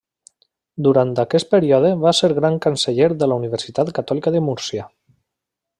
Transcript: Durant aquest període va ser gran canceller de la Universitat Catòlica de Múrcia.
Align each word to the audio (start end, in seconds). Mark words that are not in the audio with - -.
Durant 0.87 1.11
aquest 1.23 1.49
període 1.51 1.91
va 2.05 2.15
ser 2.21 2.31
gran 2.39 2.59
canceller 2.67 3.13
de 3.21 3.29
la 3.33 3.37
Universitat 3.43 3.93
Catòlica 3.99 4.35
de 4.37 4.43
Múrcia. 4.49 4.93